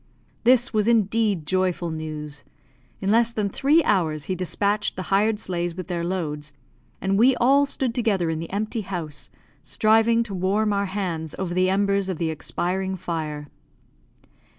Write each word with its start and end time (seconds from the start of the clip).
This 0.45 0.73
was 0.73 0.87
indeed 0.87 1.45
joyful 1.45 1.91
news. 1.91 2.43
In 3.01 3.11
less 3.11 3.29
than 3.29 3.49
three 3.49 3.83
hours 3.83 4.23
he 4.23 4.33
despatched 4.33 4.95
the 4.95 5.13
hired 5.13 5.37
sleighs 5.39 5.75
with 5.75 5.89
their 5.89 6.03
loads, 6.03 6.53
and 6.99 7.19
we 7.19 7.35
all 7.35 7.67
stood 7.67 7.93
together 7.93 8.31
in 8.31 8.39
the 8.39 8.51
empty 8.51 8.81
house, 8.81 9.29
striving 9.61 10.23
to 10.23 10.33
warm 10.33 10.73
our 10.73 10.87
hands 10.87 11.35
over 11.37 11.53
the 11.53 11.69
embers 11.69 12.09
of 12.09 12.17
the 12.17 12.31
expiring 12.31 12.95
fire. 12.95 13.47